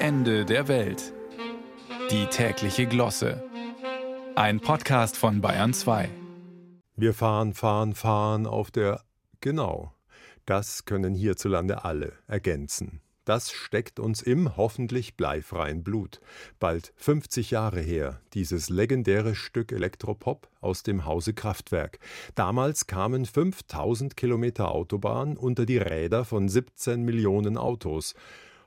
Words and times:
Ende 0.00 0.44
der 0.44 0.68
Welt. 0.68 1.12
Die 2.12 2.26
tägliche 2.26 2.86
Glosse. 2.86 3.42
Ein 4.36 4.60
Podcast 4.60 5.16
von 5.16 5.40
Bayern 5.40 5.74
2. 5.74 6.08
Wir 6.94 7.12
fahren, 7.12 7.52
fahren, 7.52 7.96
fahren 7.96 8.46
auf 8.46 8.70
der. 8.70 9.02
Genau. 9.40 9.92
Das 10.46 10.84
können 10.84 11.16
hierzulande 11.16 11.84
alle 11.84 12.12
ergänzen. 12.28 13.00
Das 13.24 13.50
steckt 13.50 13.98
uns 13.98 14.22
im 14.22 14.56
hoffentlich 14.56 15.16
bleifreien 15.16 15.82
Blut. 15.82 16.20
Bald 16.60 16.92
50 16.96 17.50
Jahre 17.50 17.80
her, 17.80 18.20
dieses 18.34 18.70
legendäre 18.70 19.34
Stück 19.34 19.72
Elektropop 19.72 20.48
aus 20.60 20.84
dem 20.84 21.06
Hause 21.06 21.34
Kraftwerk. 21.34 21.98
Damals 22.36 22.86
kamen 22.86 23.26
5000 23.26 24.16
Kilometer 24.16 24.70
Autobahn 24.70 25.36
unter 25.36 25.66
die 25.66 25.78
Räder 25.78 26.24
von 26.24 26.48
17 26.48 27.02
Millionen 27.02 27.58
Autos. 27.58 28.14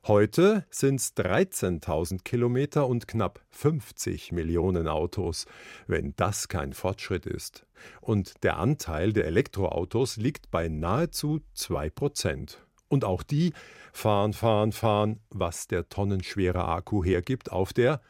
Heute 0.07 0.65
sind 0.71 0.95
es 0.95 1.15
13.000 1.15 2.23
Kilometer 2.23 2.87
und 2.87 3.07
knapp 3.07 3.39
50 3.51 4.31
Millionen 4.31 4.87
Autos, 4.87 5.45
wenn 5.85 6.15
das 6.15 6.47
kein 6.47 6.73
Fortschritt 6.73 7.27
ist. 7.27 7.67
Und 7.99 8.43
der 8.43 8.57
Anteil 8.57 9.13
der 9.13 9.25
Elektroautos 9.25 10.17
liegt 10.17 10.49
bei 10.49 10.69
nahezu 10.69 11.41
2 11.53 11.91
Prozent. 11.91 12.65
Und 12.87 13.05
auch 13.05 13.21
die 13.21 13.53
fahren, 13.93 14.33
fahren, 14.33 14.71
fahren, 14.71 15.19
was 15.29 15.67
der 15.67 15.87
tonnenschwere 15.87 16.67
Akku 16.67 17.03
hergibt, 17.03 17.51
auf 17.51 17.71
der, 17.71 18.01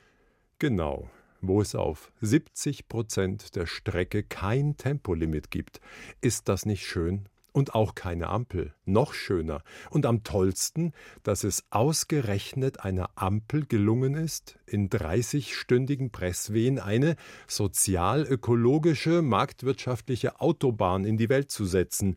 genau, 0.59 1.09
wo 1.41 1.59
es 1.59 1.75
auf 1.75 2.13
70 2.21 2.87
Prozent 2.87 3.57
der 3.57 3.65
Strecke 3.65 4.23
kein 4.23 4.77
Tempolimit 4.77 5.51
gibt. 5.51 5.81
Ist 6.21 6.47
das 6.47 6.65
nicht 6.65 6.87
schön? 6.87 7.27
Und 7.51 7.75
auch 7.75 7.95
keine 7.95 8.29
Ampel. 8.29 8.73
Noch 8.85 9.13
schöner 9.13 9.63
und 9.89 10.05
am 10.05 10.23
tollsten, 10.23 10.93
dass 11.23 11.43
es 11.43 11.63
ausgerechnet 11.69 12.81
einer 12.81 13.09
Ampel 13.15 13.65
gelungen 13.65 14.15
ist, 14.15 14.57
in 14.65 14.89
30-stündigen 14.89 16.11
Presswehen 16.11 16.79
eine 16.79 17.15
sozial-ökologische, 17.47 19.21
marktwirtschaftliche 19.21 20.39
Autobahn 20.39 21.05
in 21.05 21.17
die 21.17 21.29
Welt 21.29 21.51
zu 21.51 21.65
setzen, 21.65 22.15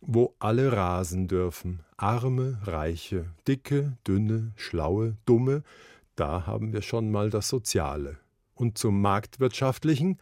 wo 0.00 0.34
alle 0.40 0.72
rasen 0.72 1.28
dürfen, 1.28 1.80
arme, 1.96 2.58
reiche, 2.64 3.26
dicke, 3.46 3.96
dünne, 4.06 4.52
schlaue, 4.56 5.16
dumme, 5.26 5.62
da 6.16 6.46
haben 6.46 6.72
wir 6.72 6.82
schon 6.82 7.10
mal 7.10 7.30
das 7.30 7.48
Soziale. 7.48 8.18
Und 8.54 8.76
zum 8.78 9.00
Marktwirtschaftlichen 9.00 10.18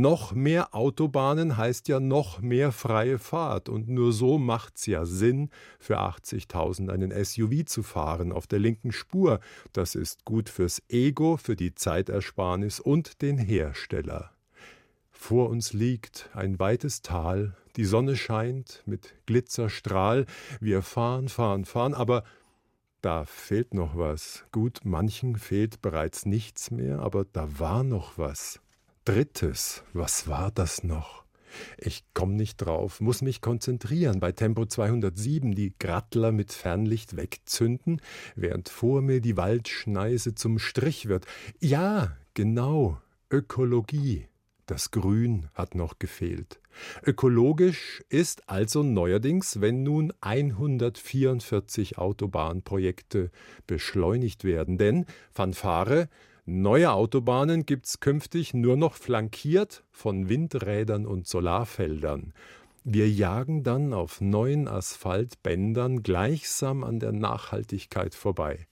noch 0.00 0.32
mehr 0.32 0.74
Autobahnen 0.74 1.56
heißt 1.56 1.86
ja 1.88 2.00
noch 2.00 2.40
mehr 2.40 2.72
freie 2.72 3.18
Fahrt 3.18 3.68
und 3.68 3.88
nur 3.88 4.12
so 4.12 4.38
macht's 4.38 4.86
ja 4.86 5.04
Sinn, 5.04 5.50
für 5.78 6.00
80.000 6.00 6.90
einen 6.90 7.12
SUV 7.24 7.64
zu 7.66 7.82
fahren 7.82 8.32
auf 8.32 8.46
der 8.46 8.58
linken 8.58 8.92
Spur. 8.92 9.40
Das 9.72 9.94
ist 9.94 10.24
gut 10.24 10.48
fürs 10.48 10.82
Ego, 10.88 11.36
für 11.36 11.56
die 11.56 11.74
Zeitersparnis 11.74 12.80
und 12.80 13.20
den 13.22 13.36
Hersteller. 13.36 14.30
Vor 15.10 15.50
uns 15.50 15.72
liegt 15.72 16.30
ein 16.32 16.58
weites 16.58 17.02
Tal, 17.02 17.54
die 17.76 17.84
Sonne 17.84 18.16
scheint 18.16 18.82
mit 18.86 19.14
Glitzerstrahl, 19.26 20.26
wir 20.60 20.82
fahren, 20.82 21.28
fahren, 21.28 21.64
fahren, 21.64 21.94
aber 21.94 22.24
da 23.02 23.24
fehlt 23.24 23.74
noch 23.74 23.96
was. 23.96 24.44
Gut, 24.52 24.80
manchen 24.84 25.36
fehlt 25.36 25.82
bereits 25.82 26.24
nichts 26.24 26.70
mehr, 26.70 27.00
aber 27.00 27.24
da 27.24 27.58
war 27.58 27.84
noch 27.84 28.16
was. 28.16 28.60
Drittes, 29.04 29.82
was 29.92 30.28
war 30.28 30.52
das 30.52 30.84
noch? 30.84 31.24
Ich 31.76 32.04
komme 32.14 32.34
nicht 32.34 32.58
drauf, 32.58 33.00
muss 33.00 33.20
mich 33.20 33.40
konzentrieren. 33.40 34.20
Bei 34.20 34.30
Tempo 34.30 34.64
207 34.64 35.56
die 35.56 35.74
Grattler 35.76 36.30
mit 36.30 36.52
Fernlicht 36.52 37.16
wegzünden, 37.16 38.00
während 38.36 38.68
vor 38.68 39.02
mir 39.02 39.20
die 39.20 39.36
Waldschneise 39.36 40.36
zum 40.36 40.60
Strich 40.60 41.08
wird. 41.08 41.26
Ja, 41.58 42.16
genau, 42.34 42.96
Ökologie. 43.28 44.28
Das 44.66 44.92
Grün 44.92 45.48
hat 45.52 45.74
noch 45.74 45.98
gefehlt. 45.98 46.60
Ökologisch 47.04 48.04
ist 48.08 48.48
also 48.48 48.84
neuerdings, 48.84 49.60
wenn 49.60 49.82
nun 49.82 50.12
144 50.20 51.98
Autobahnprojekte 51.98 53.32
beschleunigt 53.66 54.44
werden, 54.44 54.78
denn 54.78 55.06
Fanfare 55.32 56.08
Neue 56.44 56.90
Autobahnen 56.90 57.66
gibt's 57.66 58.00
künftig 58.00 58.52
nur 58.52 58.76
noch 58.76 58.94
flankiert 58.96 59.84
von 59.92 60.28
Windrädern 60.28 61.06
und 61.06 61.28
Solarfeldern. 61.28 62.32
Wir 62.82 63.08
jagen 63.08 63.62
dann 63.62 63.92
auf 63.92 64.20
neuen 64.20 64.66
Asphaltbändern 64.66 66.02
gleichsam 66.02 66.82
an 66.82 66.98
der 66.98 67.12
Nachhaltigkeit 67.12 68.16
vorbei. 68.16 68.66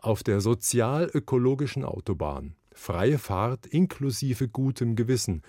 Auf 0.00 0.22
der 0.22 0.40
sozial-ökologischen 0.40 1.84
Autobahn. 1.84 2.54
Freie 2.72 3.18
Fahrt 3.18 3.66
inklusive 3.66 4.48
gutem 4.48 4.96
Gewissen. 4.96 5.42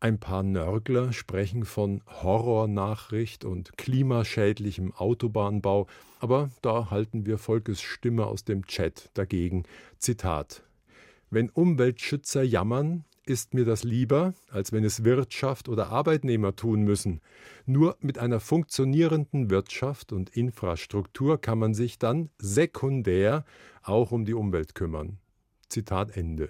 Ein 0.00 0.18
paar 0.18 0.42
Nörgler 0.42 1.12
sprechen 1.12 1.66
von 1.66 2.00
Horrornachricht 2.22 3.44
und 3.44 3.76
klimaschädlichem 3.76 4.94
Autobahnbau, 4.94 5.86
aber 6.18 6.48
da 6.62 6.90
halten 6.90 7.26
wir 7.26 7.36
Volkes 7.36 7.82
Stimme 7.82 8.24
aus 8.24 8.44
dem 8.44 8.64
Chat 8.64 9.10
dagegen. 9.12 9.64
Zitat 9.98 10.62
wenn 11.30 11.50
Umweltschützer 11.50 12.42
jammern, 12.42 13.04
ist 13.28 13.52
mir 13.52 13.66
das 13.66 13.84
lieber, 13.84 14.32
als 14.50 14.72
wenn 14.72 14.84
es 14.84 15.04
Wirtschaft 15.04 15.68
oder 15.68 15.88
Arbeitnehmer 15.90 16.56
tun 16.56 16.82
müssen. 16.82 17.20
Nur 17.66 17.96
mit 18.00 18.18
einer 18.18 18.40
funktionierenden 18.40 19.50
Wirtschaft 19.50 20.12
und 20.12 20.30
Infrastruktur 20.30 21.38
kann 21.38 21.58
man 21.58 21.74
sich 21.74 21.98
dann 21.98 22.30
sekundär 22.38 23.44
auch 23.82 24.12
um 24.12 24.24
die 24.24 24.34
Umwelt 24.34 24.74
kümmern. 24.74 25.18
Zitat 25.68 26.16
Ende. 26.16 26.48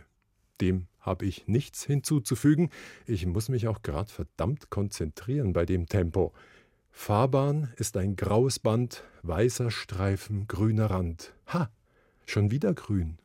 Dem 0.61 0.87
habe 1.01 1.27
ich 1.27 1.49
nichts 1.49 1.85
hinzuzufügen. 1.85 2.71
Ich 3.07 3.27
muss 3.27 3.49
mich 3.49 3.67
auch 3.67 3.83
gerade 3.83 4.11
verdammt 4.11 4.71
konzentrieren 4.71 5.53
bei 5.53 5.67
dem 5.67 5.87
Tempo. 5.87 6.33
Fahrbahn 6.93 7.73
ist 7.77 7.97
ein 7.97 8.15
graues 8.17 8.59
Band, 8.59 9.05
weißer 9.23 9.71
Streifen, 9.71 10.47
grüner 10.47 10.91
Rand. 10.91 11.33
Ha, 11.49 11.71
schon 12.27 12.51
wieder 12.51 12.75
grün 12.75 13.19